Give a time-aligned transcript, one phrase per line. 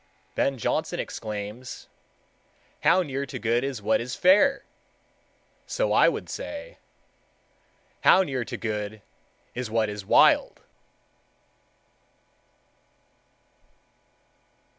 [0.33, 1.87] Ben Jonson exclaims,—
[2.81, 4.65] "How near to good is what is fair!"
[5.67, 6.79] So I would say,—
[8.03, 9.03] "How near to good
[9.53, 10.63] is what is wild!"